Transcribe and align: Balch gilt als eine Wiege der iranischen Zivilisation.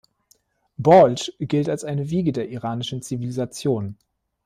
Balch 0.77 1.31
gilt 1.39 1.69
als 1.69 1.83
eine 1.83 2.09
Wiege 2.09 2.31
der 2.31 2.49
iranischen 2.49 3.03
Zivilisation. 3.03 3.97